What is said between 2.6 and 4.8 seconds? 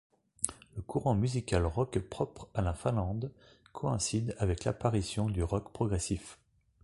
la Finlande coïncide avec